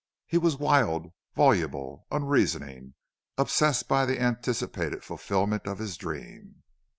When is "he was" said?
0.25-0.57